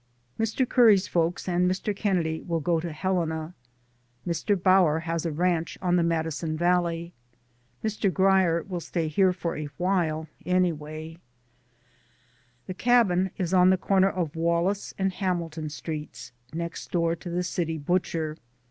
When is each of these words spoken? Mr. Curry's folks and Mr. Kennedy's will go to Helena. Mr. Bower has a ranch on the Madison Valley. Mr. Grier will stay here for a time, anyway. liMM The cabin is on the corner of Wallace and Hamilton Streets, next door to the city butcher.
Mr. 0.39 0.67
Curry's 0.67 1.07
folks 1.07 1.47
and 1.47 1.69
Mr. 1.69 1.95
Kennedy's 1.95 2.43
will 2.47 2.59
go 2.59 2.79
to 2.79 2.91
Helena. 2.91 3.53
Mr. 4.25 4.59
Bower 4.59 5.01
has 5.01 5.27
a 5.27 5.31
ranch 5.31 5.77
on 5.79 5.95
the 5.95 6.01
Madison 6.01 6.57
Valley. 6.57 7.13
Mr. 7.83 8.11
Grier 8.11 8.63
will 8.63 8.79
stay 8.79 9.07
here 9.07 9.31
for 9.31 9.55
a 9.55 9.67
time, 9.67 10.25
anyway. 10.43 11.11
liMM 11.11 11.17
The 12.65 12.73
cabin 12.73 13.29
is 13.37 13.53
on 13.53 13.69
the 13.69 13.77
corner 13.77 14.09
of 14.09 14.35
Wallace 14.35 14.91
and 14.97 15.13
Hamilton 15.13 15.69
Streets, 15.69 16.31
next 16.51 16.89
door 16.89 17.15
to 17.17 17.29
the 17.29 17.43
city 17.43 17.77
butcher. 17.77 18.37